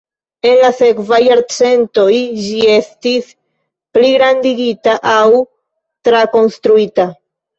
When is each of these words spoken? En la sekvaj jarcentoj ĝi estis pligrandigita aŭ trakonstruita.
En 0.51 0.55
la 0.59 0.69
sekvaj 0.75 1.17
jarcentoj 1.23 2.13
ĝi 2.45 2.63
estis 2.77 3.29
pligrandigita 3.97 4.97
aŭ 5.13 5.27
trakonstruita. 6.09 7.07